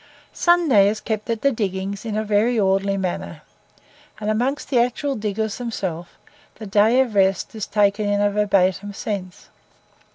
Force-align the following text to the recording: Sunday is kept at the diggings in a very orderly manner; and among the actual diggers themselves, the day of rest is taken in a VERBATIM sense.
Sunday 0.33 0.89
is 0.89 0.99
kept 0.99 1.29
at 1.29 1.43
the 1.43 1.51
diggings 1.51 2.05
in 2.05 2.17
a 2.17 2.23
very 2.23 2.59
orderly 2.59 2.97
manner; 2.97 3.43
and 4.19 4.31
among 4.31 4.57
the 4.67 4.79
actual 4.79 5.13
diggers 5.15 5.59
themselves, 5.59 6.09
the 6.55 6.65
day 6.65 6.99
of 7.01 7.13
rest 7.13 7.53
is 7.53 7.67
taken 7.67 8.09
in 8.09 8.19
a 8.19 8.31
VERBATIM 8.31 8.93
sense. 8.95 9.49